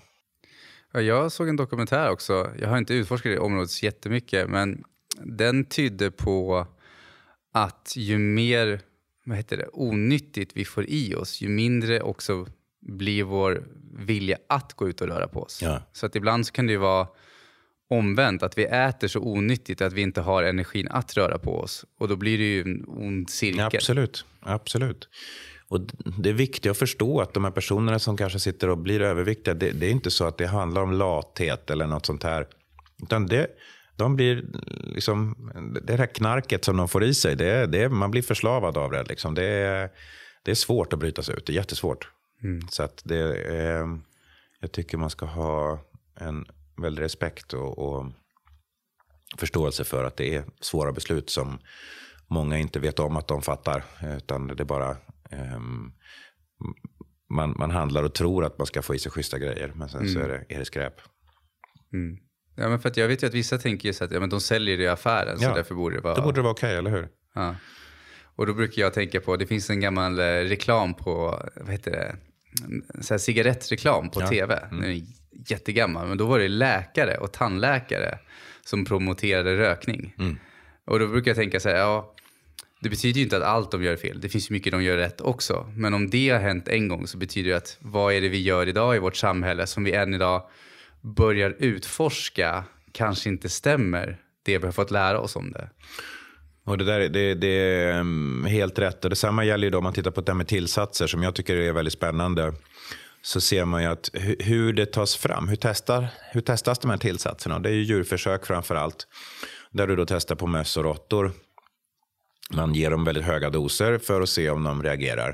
[1.01, 2.51] jag såg en dokumentär också.
[2.59, 4.83] Jag har inte utforskat det området så jättemycket, men
[5.23, 6.67] den tydde på
[7.53, 8.81] att ju mer
[9.29, 12.47] vad heter det, onyttigt vi får i oss, ju mindre också
[12.79, 15.61] blir vår vilja att gå ut och röra på oss.
[15.61, 15.81] Ja.
[15.93, 17.07] Så att ibland så kan det ju vara
[17.89, 21.85] omvänt, att vi äter så onyttigt att vi inte har energin att röra på oss.
[21.99, 23.65] Och då blir det ju en ond cirkel.
[23.75, 25.09] absolut, absolut.
[25.67, 25.81] Och
[26.17, 29.53] det är viktigt att förstå att de här personerna som kanske sitter och blir överviktiga,
[29.53, 32.47] det, det är inte så att det handlar om lathet eller något sånt här.
[33.03, 33.47] Utan det,
[33.95, 34.45] de blir
[34.95, 35.35] liksom,
[35.83, 39.03] det här knarket som de får i sig, det, det, man blir förslavad av det.
[39.03, 39.35] Liksom.
[39.35, 39.89] Det, är,
[40.43, 42.09] det är svårt att bryta sig ut, det är jättesvårt.
[42.43, 42.67] Mm.
[42.67, 43.99] Så att det är,
[44.59, 45.79] jag tycker man ska ha
[46.19, 46.45] en
[46.81, 48.05] väldig respekt och, och
[49.37, 51.59] förståelse för att det är svåra beslut som
[52.27, 53.83] många inte vet om att de fattar.
[54.17, 54.97] Utan det är bara
[55.31, 55.93] Um,
[57.29, 60.01] man, man handlar och tror att man ska få i sig schyssta grejer, men sen
[60.01, 60.13] mm.
[60.13, 60.93] så är det, är det skräp.
[61.93, 62.17] Mm.
[62.55, 64.77] Ja, men för jag vet ju att vissa tänker så att ja, men de säljer
[64.77, 66.15] det i affären, ja, så därför borde det vara...
[66.15, 67.09] Då borde det vara okej, okay, eller hur?
[67.35, 67.55] Ja.
[68.35, 71.91] Och då brukar jag tänka på, det finns en gammal eh, reklam på, vad heter
[71.91, 72.17] det,
[73.01, 74.27] så här cigarettreklam på ja.
[74.27, 74.55] tv.
[74.55, 74.81] Mm.
[74.81, 75.01] Den är
[75.47, 78.19] jättegammal, men då var det läkare och tandläkare
[78.65, 80.15] som promoterade rökning.
[80.19, 80.37] Mm.
[80.85, 82.15] Och då brukar jag tänka så här, ja,
[82.79, 84.21] det betyder ju inte att allt de gör är fel.
[84.21, 85.71] Det finns ju mycket de gör rätt också.
[85.75, 88.41] Men om det har hänt en gång så betyder det att vad är det vi
[88.41, 90.43] gör idag i vårt samhälle som vi än idag
[91.01, 95.69] börjar utforska kanske inte stämmer det vi har fått lära oss om det.
[96.69, 99.03] Och det, där, det, det är mm, helt rätt.
[99.03, 101.35] Och detsamma gäller ju då om man tittar på det här med tillsatser som jag
[101.35, 102.53] tycker är väldigt spännande.
[103.21, 105.47] Så ser man ju att hur det tas fram.
[105.47, 107.59] Hur, testar, hur testas de här tillsatserna?
[107.59, 109.07] Det är ju djurförsök framför allt.
[109.71, 111.31] Där du då testar på möss och råttor.
[112.51, 115.29] Man ger dem väldigt höga doser för att se om de reagerar.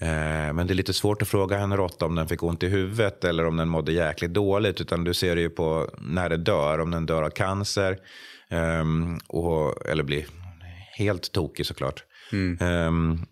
[0.00, 2.68] Eh, men det är lite svårt att fråga en råtta om den fick ont i
[2.68, 4.80] huvudet eller om den mådde jäkligt dåligt.
[4.80, 7.98] Utan du ser det ju på när det dör, om den dör av cancer.
[8.50, 10.24] Um, och, eller blir
[10.96, 12.04] helt tokig såklart.
[12.32, 12.86] Mm.
[12.86, 13.26] Um,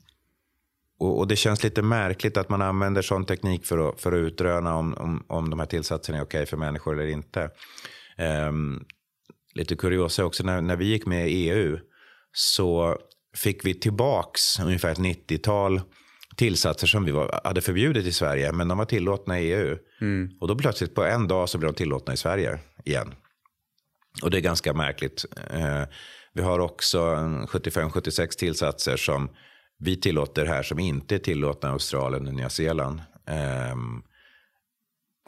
[0.98, 4.16] och, och, det känns lite märkligt att man använder sån teknik för att, för att
[4.16, 7.51] utröna om, om, om de här tillsatserna är okej okay för människor eller inte.
[8.48, 8.85] Um,
[9.55, 11.79] lite kuriosa också, när, när vi gick med i EU
[12.33, 12.98] så
[13.37, 15.81] fick vi tillbaks ungefär ett 90-tal
[16.37, 19.79] tillsatser som vi var, hade förbjudit i Sverige, men de var tillåtna i EU.
[20.01, 20.31] Mm.
[20.40, 23.14] Och då plötsligt på en dag så blev de tillåtna i Sverige igen.
[24.22, 25.25] Och det är ganska märkligt.
[25.51, 25.85] Eh,
[26.33, 26.98] vi har också
[27.48, 29.31] 75-76 tillsatser som
[29.79, 33.01] vi tillåter här som inte är tillåtna i Australien och Nya Zeeland.
[33.27, 33.77] Eh,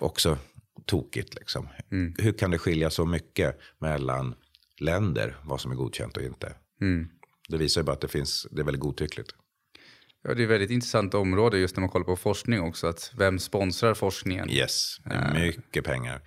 [0.02, 0.38] också
[0.86, 1.68] tokigt liksom.
[1.92, 2.14] Mm.
[2.18, 4.34] Hur kan det skilja så mycket mellan
[4.80, 6.54] länder vad som är godkänt och inte?
[6.80, 7.08] Mm.
[7.48, 9.30] Det visar ju bara att det finns, det är väldigt godtyckligt.
[10.22, 12.86] Ja, det är ett väldigt intressant område just när man kollar på forskning också.
[12.86, 14.50] Att vem sponsrar forskningen?
[14.50, 16.22] Yes, det är mycket pengar.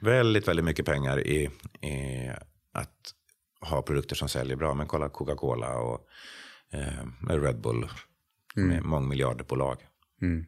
[0.00, 1.50] Väldigt, väldigt mycket pengar i,
[1.82, 2.30] i
[2.72, 3.14] att
[3.60, 4.74] ha produkter som säljer bra.
[4.74, 6.06] Men kolla Coca-Cola och
[6.72, 7.88] eh, Red Bull
[8.56, 8.68] mm.
[8.68, 9.78] med mångmiljardbolag.
[10.22, 10.46] Mm.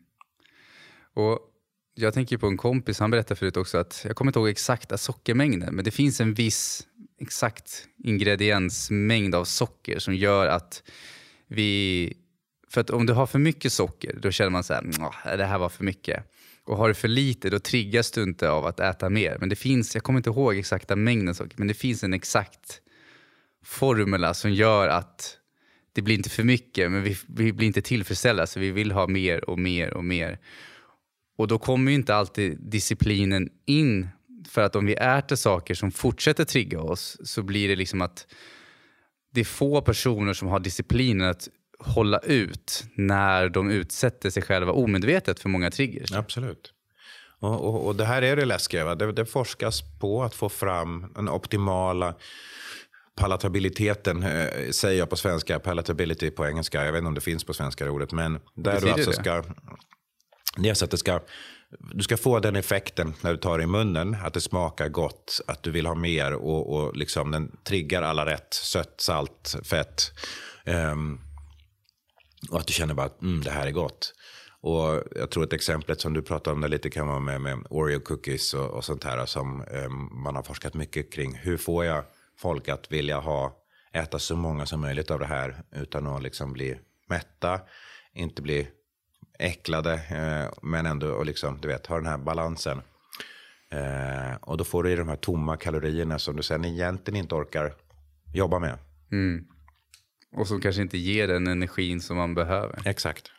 [1.14, 1.38] Och
[1.94, 4.98] jag tänker på en kompis, han berättade förut också att, jag kommer inte ihåg exakta
[4.98, 6.86] sockermängden, men det finns en viss
[7.20, 10.82] exakt ingrediensmängd av socker som gör att
[11.46, 12.14] vi...
[12.70, 15.58] För att om du har för mycket socker, då känner man så här, det här
[15.58, 16.24] var för mycket.
[16.68, 19.36] Och har du för lite, då triggas du inte av att äta mer.
[19.40, 22.80] Men det finns, jag kommer inte ihåg exakta mängden socker, men det finns en exakt
[23.64, 25.38] formula som gör att
[25.92, 29.06] det blir inte för mycket, men vi, vi blir inte tillfredsställda, så vi vill ha
[29.06, 30.38] mer och mer och mer.
[31.36, 34.08] Och då kommer ju inte alltid disciplinen in.
[34.48, 38.26] För att om vi äter saker som fortsätter trigga oss så blir det liksom att
[39.32, 44.72] det är få personer som har disciplinen att hålla ut när de utsätter sig själva
[44.72, 46.12] omedvetet för många triggers.
[46.12, 46.72] Absolut.
[47.40, 48.94] Och, och, och det här är det läskiga.
[48.94, 52.14] Det, det, forskas på att få fram den optimala
[53.16, 56.84] palatabiliteten, eh, säger jag på svenska, palatability på engelska.
[56.84, 58.12] Jag vet inte om det finns på svenska ordet.
[58.12, 59.16] Men där du alltså det?
[59.16, 59.44] ska
[60.56, 61.20] det så att det ska,
[61.78, 65.40] du ska få den effekten när du tar det i munnen, att det smakar gott,
[65.46, 70.12] att du vill ha mer och, och liksom den triggar alla rätt, sött, salt, fett.
[70.66, 71.20] Um,
[72.50, 74.14] och att du känner bara att mm, det här är gott.
[74.60, 77.66] Och jag tror att exemplet som du pratade om där lite kan vara med, med
[77.70, 81.34] Oreo cookies och, och sånt här som um, man har forskat mycket kring.
[81.34, 82.04] Hur får jag
[82.38, 83.56] folk att vilja ha,
[83.92, 87.60] äta så många som möjligt av det här utan att liksom bli mätta,
[88.12, 88.68] inte bli
[89.38, 92.82] äcklade, eh, men ändå och liksom, du vet, ha den här balansen.
[93.70, 97.34] Eh, och då får du i de här tomma kalorierna som du sen egentligen inte
[97.34, 97.74] orkar
[98.34, 98.78] jobba med.
[99.12, 99.44] Mm.
[100.38, 102.82] Och som kanske inte ger den energin som man behöver.
[102.84, 103.30] Exakt.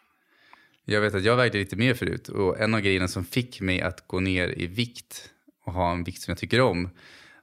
[0.85, 3.81] Jag vet att jag vägde lite mer förut och en av grejerna som fick mig
[3.81, 5.29] att gå ner i vikt
[5.65, 6.89] och ha en vikt som jag tycker om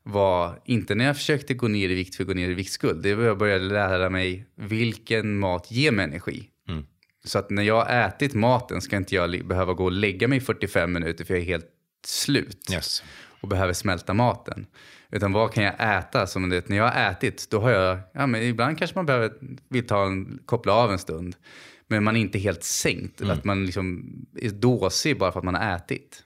[0.02, 3.02] var inte när jag försökte gå ner i vikt för att gå ner i viktskuld.
[3.02, 6.50] Det var jag började lära mig vilken mat ger mig energi.
[6.68, 6.86] Mm.
[7.24, 10.38] Så att när jag har ätit maten ska inte jag behöva gå och lägga mig
[10.38, 11.70] i 45 minuter för jag är helt
[12.06, 12.70] slut.
[12.72, 13.02] Yes.
[13.40, 14.66] Och behöver smälta maten.
[15.10, 16.26] Utan vad kan jag äta?
[16.26, 19.32] Som det, när jag har ätit, då har jag, ja men ibland kanske man behöver,
[19.68, 21.36] vill ta en, koppla av en stund.
[21.88, 23.20] Men man är inte helt sänkt.
[23.20, 23.38] Mm.
[23.38, 24.04] Att man liksom
[24.40, 26.22] är dåsig bara för att man har ätit.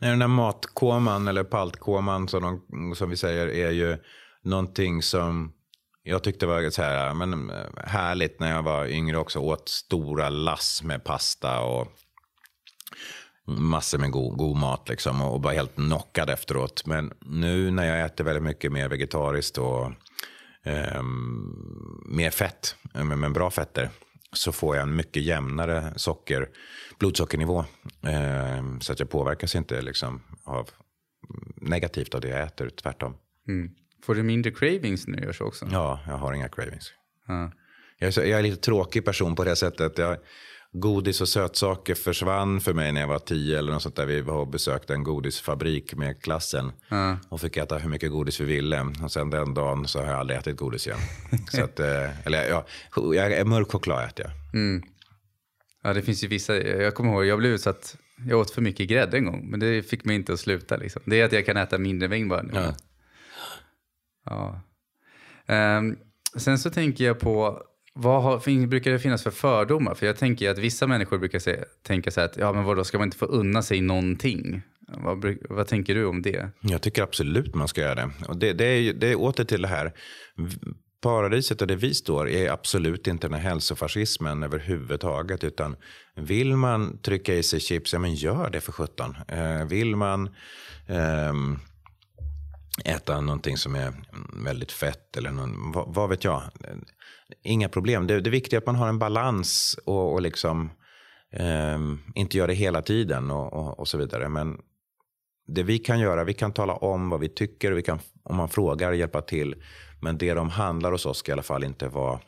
[0.00, 3.96] Nej, den där matkoman eller paltkoman som, de, som vi säger är ju
[4.44, 5.52] någonting som
[6.02, 9.38] jag tyckte var så här, men, eh, härligt när jag var yngre också.
[9.38, 11.88] Åt stora lass med pasta och
[13.46, 15.22] massor med god, god mat liksom.
[15.22, 16.86] Och var helt knockad efteråt.
[16.86, 19.92] Men nu när jag äter väldigt mycket mer vegetariskt och
[20.62, 21.02] eh,
[22.06, 23.90] mer fett, men, men bra fetter.
[24.32, 26.48] Så får jag en mycket jämnare socker,
[26.98, 27.64] blodsockernivå.
[28.02, 30.70] Eh, så att jag påverkas inte liksom, av
[31.56, 33.16] negativt av det jag äter, tvärtom.
[33.48, 33.70] Mm.
[34.04, 35.68] Får du mindre cravings när du gör så också?
[35.72, 36.92] Ja, jag har inga cravings.
[37.26, 37.52] Ja.
[37.98, 39.98] Jag, är så, jag är en lite tråkig person på det sättet.
[39.98, 40.18] Jag,
[40.72, 44.06] godis och sötsaker försvann för mig när jag var tio eller något sånt där.
[44.06, 47.18] Vi var och besökte en godisfabrik med klassen ja.
[47.28, 48.86] och fick äta hur mycket godis vi ville.
[49.02, 50.98] Och sen den dagen så har jag aldrig ätit godis igen.
[51.50, 52.66] så att, eh, eller ja,
[53.14, 54.60] jag, mörk choklad äter jag.
[54.60, 54.82] Mm.
[55.82, 56.56] Ja, det finns ju vissa.
[56.56, 57.96] Jag kommer ihåg, jag blev utsatt.
[58.28, 60.76] Jag åt för mycket grädde en gång, men det fick mig inte att sluta.
[60.76, 61.02] Liksom.
[61.04, 62.52] Det är att jag kan äta mindre mängd bara nu.
[62.54, 62.74] Ja.
[64.24, 64.60] Ja.
[65.78, 65.98] Um,
[66.36, 67.62] sen så tänker jag på,
[67.94, 69.94] vad har, brukar det finnas för fördomar?
[69.94, 72.84] För jag tänker att vissa människor brukar se, tänka så här att, ja men vadå,
[72.84, 74.62] ska man inte få unna sig någonting?
[74.88, 76.48] Vad, vad tänker du om det?
[76.60, 78.10] Jag tycker absolut man ska göra det.
[78.28, 79.92] Och det, det, är, det är åter till det här.
[81.02, 85.44] Paradiset och det vi står är absolut inte den här hälsofascismen överhuvudtaget.
[85.44, 85.76] Utan
[86.14, 89.16] vill man trycka i sig chips, ja men gör det för sjutton.
[89.28, 90.26] Eh, vill man
[90.86, 91.32] eh,
[92.84, 93.92] äta någonting som är
[94.44, 96.42] väldigt fett eller någon, vad, vad vet jag.
[97.42, 98.06] Inga problem.
[98.06, 100.70] Det, det viktiga är att man har en balans och, och liksom
[101.32, 101.78] eh,
[102.14, 104.28] inte gör det hela tiden och, och, och, så vidare.
[104.28, 104.58] Men
[105.46, 108.48] det vi kan göra, vi kan tala om vad vi tycker, vi kan, om man
[108.48, 109.54] frågar, hjälpa till.
[110.00, 112.20] Men det de handlar hos oss ska i alla fall inte vara,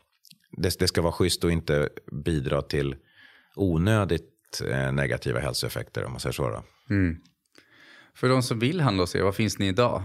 [0.57, 1.89] det, det ska vara schysst och inte
[2.25, 2.97] bidra till
[3.57, 6.65] onödigt eh, negativa hälsoeffekter om man säger så.
[6.91, 7.17] Mm.
[8.15, 10.03] För de som vill handla hos er, var finns ni idag?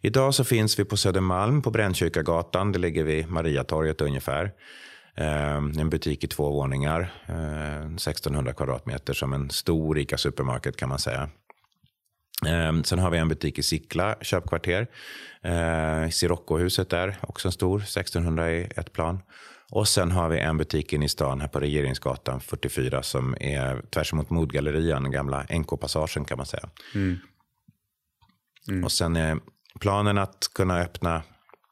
[0.00, 2.72] Idag så finns vi på Södermalm på Brännkyrkagatan.
[2.72, 4.52] Det ligger vid Mariatorget ungefär.
[5.14, 10.88] Ehm, en butik i två våningar, ehm, 1600 kvadratmeter som en stor ICA Supermarket kan
[10.88, 11.28] man säga.
[12.46, 14.86] Ehm, sen har vi en butik i Sickla köpkvarter.
[16.10, 19.18] Sirocco-huset där, också en stor, 1600 i ett plan.
[19.70, 23.82] Och sen har vi en butik inne i stan här på Regeringsgatan 44 som är
[23.90, 26.68] tvärs emot Modgallerian, gamla NK-passagen kan man säga.
[26.94, 27.18] Mm.
[28.68, 28.84] Mm.
[28.84, 29.38] Och sen är
[29.80, 31.22] planen att kunna öppna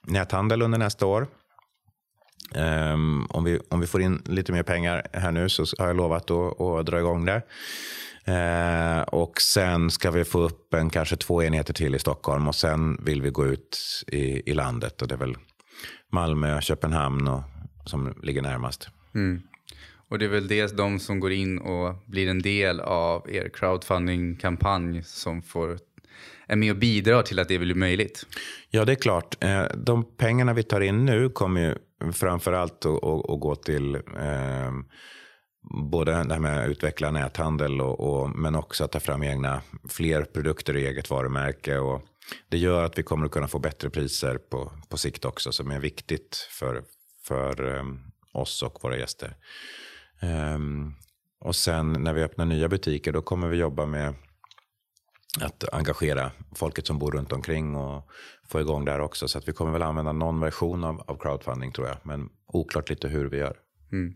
[0.07, 1.27] näthandel under nästa år.
[2.55, 5.97] Um, om, vi, om vi får in lite mer pengar här nu så har jag
[5.97, 7.43] lovat att, att dra igång det.
[8.29, 12.55] Uh, och sen ska vi få upp en kanske två enheter till i Stockholm och
[12.55, 15.03] sen vill vi gå ut i, i landet.
[15.03, 15.37] Och det är väl
[16.13, 17.43] Malmö, Köpenhamn och,
[17.85, 18.89] som ligger närmast.
[19.15, 19.43] Mm.
[20.09, 23.49] Och det är väl dels de som går in och blir en del av er
[23.49, 25.79] crowdfunding-kampanj som får
[26.49, 28.27] är med och bidrar till att det blir möjligt.
[28.71, 29.45] Ja, det är klart.
[29.45, 31.75] Eh, de pengarna vi tar in nu kommer ju
[32.13, 34.73] framför allt att, att gå till eh,
[35.71, 39.63] både det här med att utveckla näthandel och, och, men också att ta fram egna
[39.89, 41.79] fler produkter i eget varumärke.
[41.79, 42.03] Och
[42.49, 45.71] det gör att vi kommer att kunna få bättre priser på, på sikt också som
[45.71, 46.83] är viktigt för,
[47.25, 47.85] för eh,
[48.33, 49.37] oss och våra gäster.
[50.55, 50.95] Um,
[51.41, 54.15] och sen när vi öppnar nya butiker då kommer vi jobba med
[55.41, 58.09] att engagera folket som bor runt omkring och
[58.49, 59.29] få igång det här också.
[59.29, 61.97] Så att vi kommer väl använda någon version av, av crowdfunding tror jag.
[62.03, 63.57] Men oklart lite hur vi gör.
[63.93, 64.15] Mm.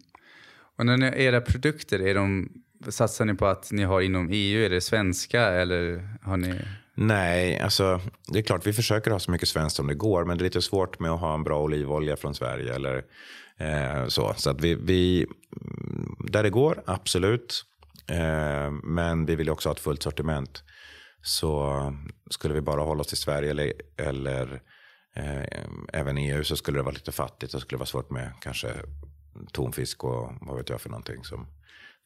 [0.78, 2.48] Och när ni, era produkter, är de,
[2.88, 4.64] satsar ni på att ni har inom EU?
[4.64, 6.60] Är det svenska eller har ni?
[6.94, 10.24] Nej, alltså det är klart vi försöker ha så mycket svenskt som det går.
[10.24, 12.74] Men det är lite svårt med att ha en bra olivolja från Sverige.
[12.74, 13.04] Eller,
[13.56, 15.26] eh, så så att vi, vi,
[16.18, 17.64] där det går, absolut.
[18.06, 20.62] Eh, men vi vill också ha ett fullt sortiment.
[21.22, 21.96] Så
[22.30, 24.62] skulle vi bara hålla oss till Sverige eller, eller
[25.16, 25.42] eh,
[25.92, 27.52] även EU så skulle det vara lite fattigt.
[27.52, 28.74] Det skulle vara svårt med kanske
[29.52, 31.24] tonfisk och vad vet jag för någonting.
[31.24, 31.46] Som,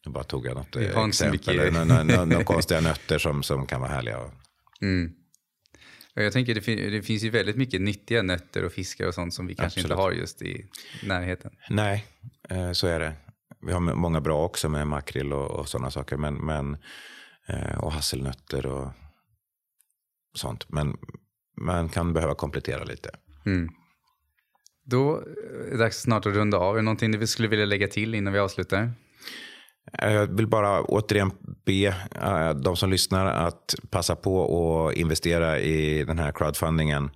[0.07, 0.77] nu bara tog jag något
[1.09, 1.87] exempel.
[2.27, 4.31] Några konstiga nötter som, som kan vara härliga.
[4.81, 5.13] Mm.
[6.15, 9.35] Jag tänker det, fin det, finns ju väldigt mycket nyttiga nötter och fiskar och sånt
[9.35, 9.85] som vi kanske Absolut.
[9.85, 10.67] inte har just i
[11.03, 11.53] närheten.
[11.71, 12.07] Nej,
[12.51, 13.13] eh, så är det.
[13.61, 16.17] Vi har många bra också med makrill och, och sådana saker.
[16.17, 16.77] Men, men,
[17.47, 18.89] eh, och hasselnötter och
[20.39, 20.67] sånt.
[20.69, 20.97] Men
[21.61, 23.11] man kan behöva komplettera lite.
[23.47, 23.69] Mm.
[24.85, 25.17] Då
[25.67, 26.75] är det dags snart att runda av.
[26.75, 28.93] Är det någonting vi skulle vilja lägga till innan vi avslutar?
[29.93, 31.31] Jag vill bara återigen
[31.65, 31.87] be
[32.23, 34.45] eh, de som lyssnar att passa på
[34.89, 37.11] att investera i den här crowdfundingen.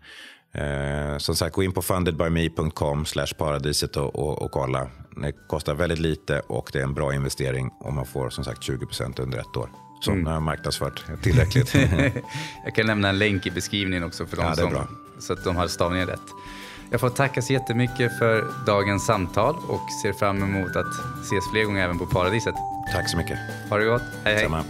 [0.55, 3.05] Eh, som sagt, gå in på fundedbyme.com
[3.39, 4.91] paradiset och, och, och, kolla.
[5.23, 8.69] Det kostar väldigt lite och det är en bra investering och man får som sagt
[8.69, 9.71] 20% under ett år.
[10.01, 10.27] Så mm.
[10.27, 11.75] har marknadsfört tillräckligt.
[12.65, 14.87] jag kan lämna en länk i beskrivningen också för de ja, som,
[15.19, 16.21] så att de har stavningen rätt.
[16.91, 21.65] Jag får tacka så jättemycket för dagens samtal och ser fram emot att ses fler
[21.65, 22.55] gånger även på Paradiset.
[22.93, 23.39] Tack så mycket.
[23.71, 24.03] Ha det gott.
[24.25, 24.45] Hej hej.
[24.45, 24.65] Samma.